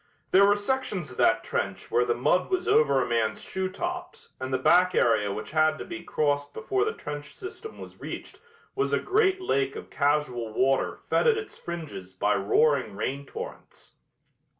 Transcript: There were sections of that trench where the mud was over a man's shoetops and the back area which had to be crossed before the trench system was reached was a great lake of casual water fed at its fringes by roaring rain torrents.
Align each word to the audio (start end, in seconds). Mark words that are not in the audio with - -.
There 0.31 0.47
were 0.47 0.55
sections 0.55 1.11
of 1.11 1.17
that 1.17 1.43
trench 1.43 1.91
where 1.91 2.05
the 2.05 2.15
mud 2.15 2.49
was 2.49 2.67
over 2.67 3.03
a 3.03 3.07
man's 3.07 3.39
shoetops 3.45 4.29
and 4.39 4.51
the 4.51 4.57
back 4.57 4.95
area 4.95 5.31
which 5.31 5.51
had 5.51 5.77
to 5.77 5.85
be 5.85 6.01
crossed 6.01 6.55
before 6.55 6.83
the 6.85 6.93
trench 6.93 7.35
system 7.35 7.77
was 7.77 7.99
reached 7.99 8.39
was 8.73 8.93
a 8.93 8.99
great 8.99 9.39
lake 9.39 9.75
of 9.75 9.91
casual 9.91 10.53
water 10.53 10.97
fed 11.07 11.27
at 11.27 11.37
its 11.37 11.55
fringes 11.55 12.15
by 12.15 12.33
roaring 12.35 12.95
rain 12.95 13.27
torrents. 13.27 13.97